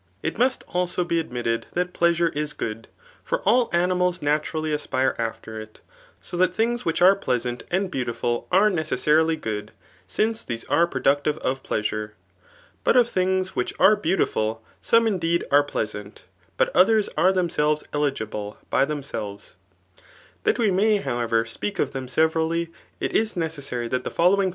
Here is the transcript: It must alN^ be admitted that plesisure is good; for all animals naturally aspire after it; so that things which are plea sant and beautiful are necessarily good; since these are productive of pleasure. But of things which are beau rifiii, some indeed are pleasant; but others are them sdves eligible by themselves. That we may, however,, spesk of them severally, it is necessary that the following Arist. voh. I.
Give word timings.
It 0.23 0.35
must 0.39 0.65
alN^ 0.65 1.07
be 1.07 1.19
admitted 1.19 1.67
that 1.73 1.93
plesisure 1.93 2.29
is 2.35 2.53
good; 2.53 2.87
for 3.21 3.41
all 3.43 3.69
animals 3.71 4.19
naturally 4.19 4.71
aspire 4.73 5.13
after 5.19 5.61
it; 5.61 5.79
so 6.23 6.35
that 6.37 6.55
things 6.55 6.83
which 6.83 7.03
are 7.03 7.15
plea 7.15 7.37
sant 7.37 7.61
and 7.69 7.91
beautiful 7.91 8.47
are 8.51 8.71
necessarily 8.71 9.35
good; 9.35 9.71
since 10.07 10.43
these 10.43 10.63
are 10.65 10.87
productive 10.87 11.37
of 11.45 11.61
pleasure. 11.61 12.15
But 12.83 12.95
of 12.97 13.09
things 13.11 13.55
which 13.55 13.75
are 13.77 13.95
beau 13.95 14.17
rifiii, 14.17 14.57
some 14.81 15.05
indeed 15.05 15.43
are 15.51 15.61
pleasant; 15.61 16.23
but 16.57 16.75
others 16.75 17.07
are 17.15 17.31
them 17.31 17.47
sdves 17.47 17.83
eligible 17.93 18.57
by 18.71 18.85
themselves. 18.85 19.53
That 20.45 20.57
we 20.57 20.71
may, 20.71 20.97
however,, 20.97 21.43
spesk 21.45 21.77
of 21.77 21.91
them 21.91 22.07
severally, 22.07 22.71
it 22.99 23.13
is 23.13 23.35
necessary 23.35 23.87
that 23.89 24.03
the 24.03 24.09
following 24.09 24.47
Arist. 24.47 24.49
voh. 24.49 24.49
I. 24.49 24.49